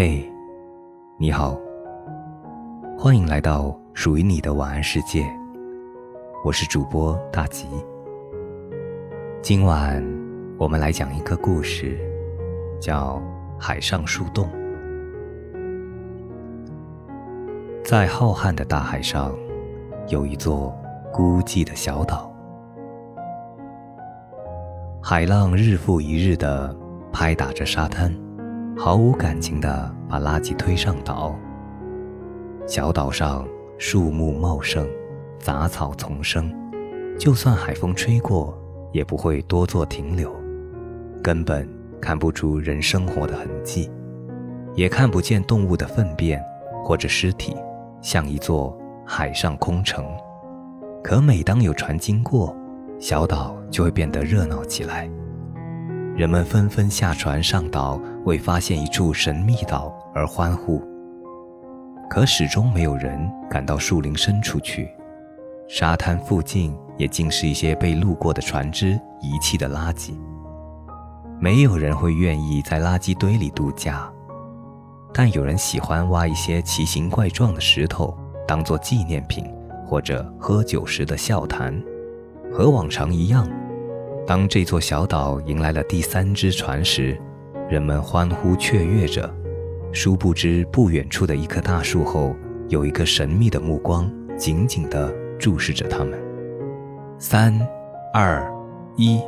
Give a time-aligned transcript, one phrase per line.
[0.00, 0.22] 嘿，
[1.16, 1.58] 你好，
[2.96, 5.26] 欢迎来到属于你的晚安世界。
[6.44, 7.66] 我是主播大吉。
[9.42, 10.00] 今晚
[10.56, 11.98] 我们来讲一个故事，
[12.80, 13.20] 叫
[13.60, 14.48] 《海上树洞》。
[17.84, 19.36] 在浩瀚的大海上，
[20.06, 20.72] 有一座
[21.12, 22.32] 孤寂的小岛。
[25.02, 26.72] 海浪日复一日的
[27.12, 28.14] 拍打着沙滩，
[28.80, 31.34] 毫无感情的把垃圾推上岛。
[32.64, 33.44] 小岛上
[33.76, 34.86] 树木茂盛，
[35.40, 36.48] 杂草丛生，
[37.18, 38.56] 就算海风吹过，
[38.92, 40.32] 也不会多做停留，
[41.20, 41.68] 根本
[42.00, 43.90] 看不出人生活的痕迹，
[44.76, 46.40] 也看不见动物的粪便
[46.84, 47.56] 或者尸体，
[48.00, 50.06] 像一座海上空城。
[51.02, 52.56] 可每当有船经过，
[53.00, 55.10] 小岛就会变得热闹起来，
[56.14, 60.80] 人们纷纷下船上岛，为发现一处神秘岛而欢呼。
[62.08, 63.18] 可始终没有人
[63.50, 64.88] 敢到树林深处去，
[65.68, 68.90] 沙滩附近也尽是一些被路过的船只
[69.20, 70.12] 遗弃的垃圾。
[71.40, 74.10] 没有人会愿意在垃圾堆里度假，
[75.12, 79.44] 但有人喜欢挖一些奇形怪状的石头，当做纪念品，
[79.86, 81.80] 或者喝酒时的笑谈。
[82.50, 83.46] 和往常一样，
[84.26, 87.20] 当这座小岛迎来了第三只船时，
[87.68, 89.32] 人们欢呼雀跃着。
[89.92, 92.34] 殊不知，不远处的一棵大树后，
[92.68, 96.18] 有一个神秘的目光紧紧地注视着他们。
[97.18, 97.58] 三、
[98.12, 98.50] 二、
[98.96, 99.20] 一，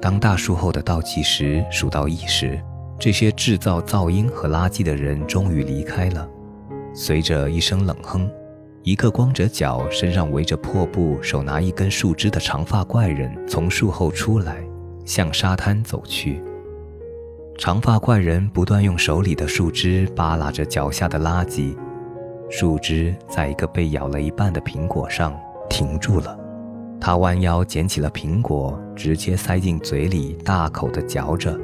[0.00, 2.60] 当大树后的倒计时数到一时，
[2.98, 6.28] 这些制造噪音和垃圾的人终于离开了。
[6.94, 8.28] 随着一声冷哼。
[8.84, 14.56] 一个光着脚、身上围着破布、手拿一根树枝的长发怪人从树后出来，
[15.04, 16.42] 向沙滩走去。
[17.62, 21.76] 长发怪人不断用手里的树枝扒拉着脚下的垃圾，
[22.50, 25.32] 树枝在一个被咬了一半的苹果上
[25.70, 26.36] 停住了。
[27.00, 31.56] 他弯腰捡起了苹果，直接塞进嘴里，大口地嚼着，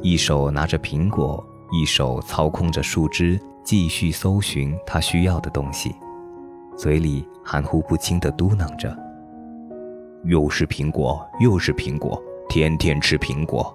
[0.00, 5.94] 一手拿着苹果，一手操控着树枝，继续搜寻他需要的东西。
[6.78, 8.96] 嘴里含糊不清地嘟囔着
[10.24, 13.70] ：“又是苹果，又是苹果，天天吃苹果。”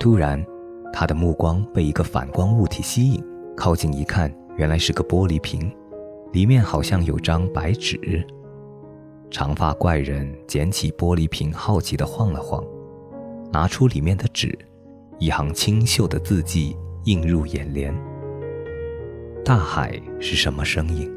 [0.00, 0.42] 突然，
[0.94, 3.22] 他的目光被一个反光物体吸引，
[3.54, 5.70] 靠近一看，原来是个玻璃瓶，
[6.32, 8.26] 里面好像有张白纸。
[9.30, 12.64] 长发怪人捡起玻璃瓶，好奇地晃了晃，
[13.52, 14.58] 拿出里面的纸，
[15.18, 16.74] 一行清秀的字迹
[17.04, 17.94] 映入眼帘。
[19.44, 21.14] 大海是什么声音？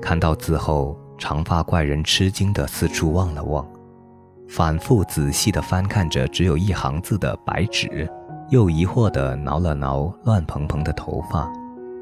[0.00, 3.68] 看到字后，长发怪人吃惊地四处望了望，
[4.48, 8.08] 反复仔细地翻看着只有一行字的白纸，
[8.50, 11.50] 又疑惑地挠了挠乱蓬蓬的头发，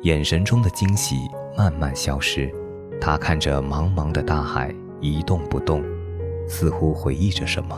[0.03, 1.17] 眼神中的惊喜
[1.57, 2.53] 慢慢消失。
[3.01, 5.83] 他看着茫茫的大海一动不动，
[6.49, 7.77] 似乎回忆着什么。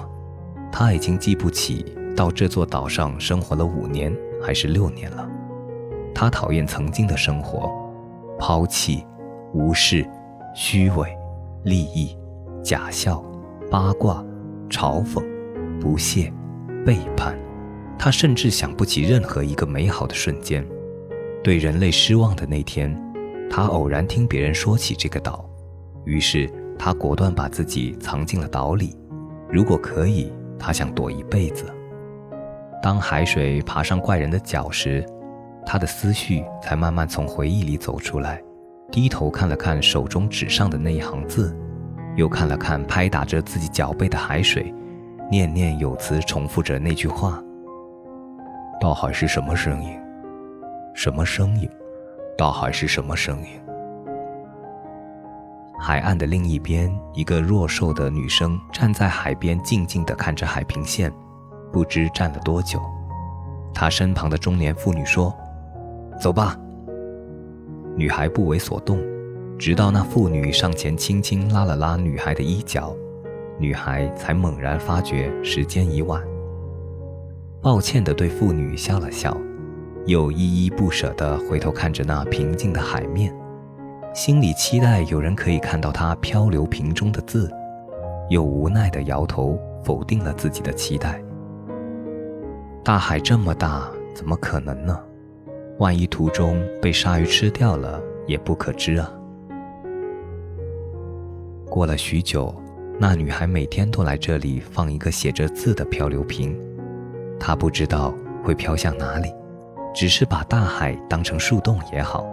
[0.70, 1.84] 他已经记不起
[2.16, 5.28] 到这座岛上生活了五年还是六年了。
[6.14, 7.70] 他讨厌曾经的生活，
[8.38, 9.06] 抛弃。
[9.54, 10.06] 无视、
[10.54, 11.16] 虚伪、
[11.62, 12.14] 利益、
[12.62, 13.24] 假笑、
[13.70, 14.22] 八卦、
[14.68, 15.22] 嘲讽、
[15.80, 16.32] 不屑、
[16.84, 17.38] 背叛，
[17.98, 20.66] 他甚至想不起任何一个美好的瞬间。
[21.42, 22.94] 对人类失望的那天，
[23.48, 25.48] 他偶然听别人说起这个岛，
[26.04, 28.96] 于是他果断把自己藏进了岛里。
[29.48, 31.64] 如果可以，他想躲一辈子。
[32.82, 35.04] 当海水爬上怪人的脚时，
[35.64, 38.42] 他的思绪才慢慢从回忆里走出来。
[38.90, 41.56] 低头看了看手中纸上的那一行字，
[42.16, 44.74] 又看了看拍打着自己脚背的海水，
[45.30, 47.40] 念念有词重复着那句话
[48.80, 49.96] ：“大海是什么声音？
[50.94, 51.68] 什么声音？
[52.36, 53.46] 大海是什么声音？”
[55.78, 61.12] 海岸的另一边，一个弱瘦的女生站在海边，静静地看着海平线，
[61.70, 62.80] 不知站了多久。
[63.74, 65.36] 她身旁的中年妇女说
[66.18, 66.56] ：“走吧。”
[67.94, 68.98] 女孩不为所动，
[69.58, 72.94] 直到那妇女上前轻轻拉了拉女孩的衣角，
[73.58, 76.22] 女孩才猛然发觉时间已晚。
[77.62, 79.36] 抱歉地对妇女笑了笑，
[80.04, 83.34] 又依依不舍地回头看着那平静的海面，
[84.14, 87.50] 心里期待有人可以看到她漂流瓶中的字，
[88.28, 91.20] 又无奈地摇头否定了自己的期待。
[92.84, 95.00] 大海这么大，怎么可能呢？
[95.78, 99.10] 万一途中被鲨鱼吃掉了，也不可知啊。
[101.76, 102.54] 过了许久，
[102.98, 106.58] 那女孩每天都来这里放一个写着字的漂流瓶。
[107.38, 109.30] 她不知道会飘向哪里，
[109.94, 112.24] 只是把大海当成树洞也好。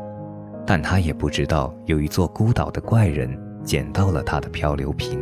[0.66, 5.19] 但他也不知道，有一座孤岛的怪人捡到了他的漂流瓶。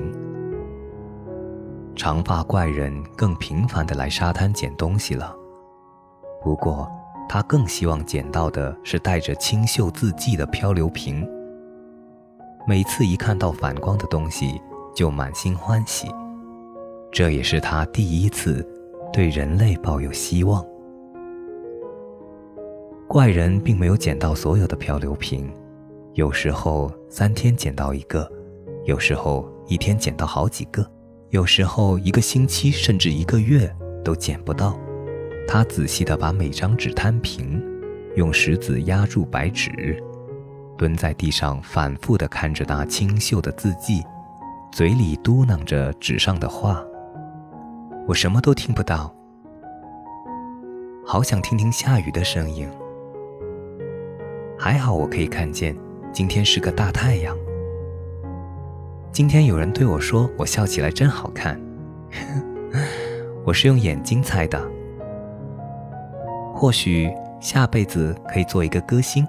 [1.96, 5.36] 长发怪人更频繁地来沙滩捡东西了，
[6.44, 6.88] 不过
[7.28, 11.28] 他更希望捡到的是带着清秀字迹的漂流瓶。
[12.72, 14.62] 每次一看到反光的东西，
[14.96, 16.08] 就满心欢喜。
[17.12, 18.66] 这也是他第一次
[19.12, 20.66] 对人类抱有希望。
[23.10, 25.52] 怪人并没有捡到所有的漂流瓶，
[26.14, 28.26] 有时候三天捡到一个，
[28.86, 30.90] 有时候一天捡到好几个，
[31.32, 33.70] 有时候一个星期甚至一个月
[34.02, 34.80] 都捡不到。
[35.46, 37.62] 他仔细地把每张纸摊平，
[38.16, 40.02] 用石子压住白纸，
[40.82, 44.04] 蹲在地上反复地看着那清秀的字迹，
[44.72, 46.84] 嘴里嘟囔着纸上的话。
[48.08, 49.14] 我什么都听不到，
[51.06, 52.68] 好想听听下雨的声音。
[54.58, 55.78] 还好我可以看见，
[56.12, 57.38] 今天是个大太阳。
[59.12, 61.62] 今天有人对我说我笑起来真好看，
[63.46, 64.60] 我是用眼睛猜的。
[66.56, 69.28] 或许下辈子可以做一个歌星。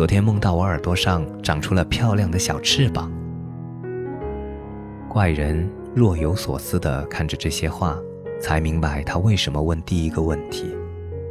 [0.00, 3.12] 昨天梦到我耳朵上长出了漂亮的小翅膀。
[5.10, 7.98] 怪人若有所思地看着这些话，
[8.40, 10.74] 才明白他为什么问第一个问题。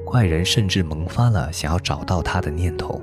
[0.06, 3.01] 怪人甚至萌发了想要找到他的念头，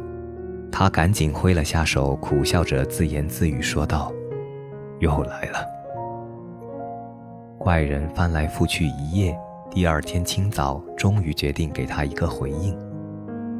[0.71, 4.13] 他赶紧挥了下手，苦笑着自言自语说道
[5.01, 5.59] ：“又来了。”
[7.59, 9.37] 怪人翻来覆去一夜，
[9.69, 12.79] 第二天清早，终于决定给他一个回应。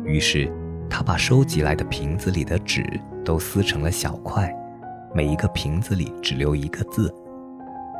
[0.05, 0.49] 于是，
[0.89, 2.85] 他把收集来的瓶子里的纸
[3.25, 4.55] 都撕成了小块，
[5.15, 7.13] 每一个瓶子里只留一个字，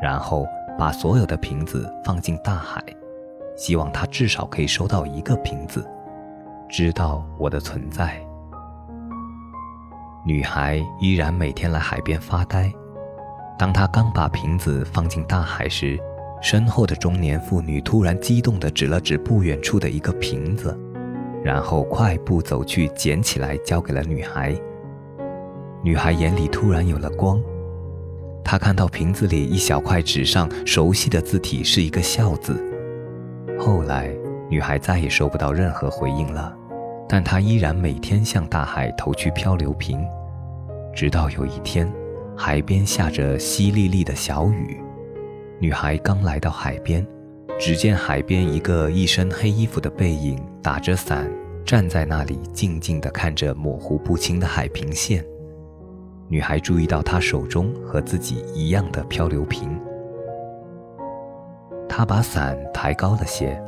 [0.01, 0.45] 然后
[0.77, 2.83] 把所有的瓶子放进大海。
[3.55, 5.83] 希望他至少可以收到一个瓶子，
[6.69, 8.21] 知道我的存在。
[10.23, 12.71] 女孩依然每天来海边发呆。
[13.57, 15.99] 当她刚把瓶子放进大海时，
[16.39, 20.77] 身后的中年妇女突然激动地指了指不远处的一个瓶子，
[21.43, 24.55] 然后快步走去捡起来交给了女孩。
[25.83, 27.41] 女孩眼里突然有了光，
[28.43, 32.61] 她看到瓶子里一小块纸上熟悉的字体是一个“笑”字。
[33.59, 34.13] 后来，
[34.49, 36.55] 女孩再也收不到任何回应了，
[37.07, 40.03] 但她依然每天向大海投去漂流瓶。
[40.93, 41.91] 直到有一天，
[42.35, 44.81] 海边下着淅沥沥的小雨，
[45.59, 47.05] 女孩刚来到海边，
[47.59, 51.29] 只见海边一个一身黑衣服的背影打着伞
[51.65, 55.25] 站在那里，静静地看着模糊不清的海平线。
[56.27, 59.77] 女孩注意到他手中和自己一样的漂流瓶。
[61.89, 63.59] 他把伞抬高了些，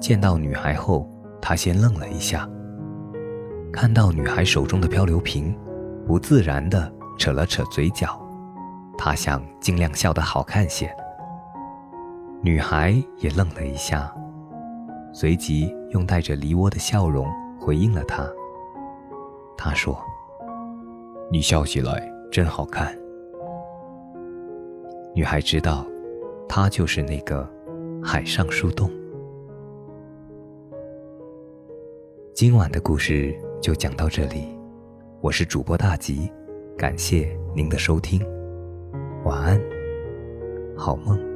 [0.00, 1.08] 见到女孩后，
[1.42, 2.48] 他先愣了一下。
[3.70, 5.54] 看到女孩手中的漂流瓶，
[6.06, 8.18] 不自然地扯了扯嘴角，
[8.96, 10.90] 他想尽量笑得好看些。
[12.42, 14.14] 女孩也愣了一下，
[15.12, 17.26] 随即用带着梨涡的笑容
[17.60, 18.26] 回应了他。
[19.56, 19.98] 他说
[21.30, 22.96] ：“你笑起来真好看。”
[25.14, 25.86] 女孩知道。
[26.52, 27.48] 他就是那个
[28.02, 28.90] 海上树洞。
[32.34, 34.48] 今晚的故事就讲到这里，
[35.20, 36.28] 我是主播大吉，
[36.76, 38.20] 感谢您的收听，
[39.22, 39.60] 晚安，
[40.76, 41.29] 好梦。